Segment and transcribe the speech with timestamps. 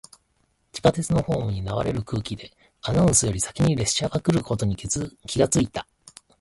[0.71, 2.49] 地下鉄のホームに流れる空気で、
[2.81, 4.89] アナウンスより先に列車が来ることに気
[5.37, 5.85] がついた。